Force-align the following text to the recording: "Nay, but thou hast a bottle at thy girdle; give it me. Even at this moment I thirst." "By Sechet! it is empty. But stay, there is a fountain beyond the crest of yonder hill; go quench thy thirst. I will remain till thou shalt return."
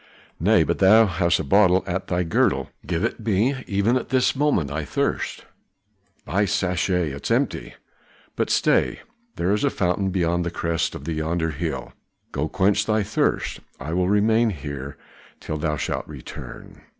"Nay, 0.39 0.63
but 0.63 0.79
thou 0.79 1.05
hast 1.05 1.39
a 1.39 1.43
bottle 1.43 1.83
at 1.85 2.07
thy 2.07 2.23
girdle; 2.23 2.71
give 2.87 3.03
it 3.03 3.19
me. 3.19 3.63
Even 3.67 3.95
at 3.97 4.09
this 4.09 4.35
moment 4.35 4.71
I 4.71 4.83
thirst." 4.83 5.45
"By 6.25 6.45
Sechet! 6.45 7.09
it 7.11 7.25
is 7.25 7.29
empty. 7.29 7.75
But 8.35 8.49
stay, 8.49 9.01
there 9.35 9.51
is 9.51 9.63
a 9.63 9.69
fountain 9.69 10.09
beyond 10.09 10.43
the 10.43 10.49
crest 10.49 10.95
of 10.95 11.07
yonder 11.07 11.51
hill; 11.51 11.93
go 12.31 12.49
quench 12.49 12.87
thy 12.87 13.03
thirst. 13.03 13.59
I 13.79 13.93
will 13.93 14.09
remain 14.09 14.57
till 15.39 15.57
thou 15.57 15.77
shalt 15.77 16.07
return." 16.07 16.81